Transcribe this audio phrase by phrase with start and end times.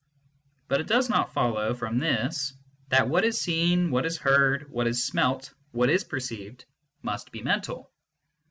[0.67, 2.53] But it does not follow from this
[2.89, 6.65] that what is seen, what is heard, what is smelt, what is perceived,
[7.03, 7.91] must be mental.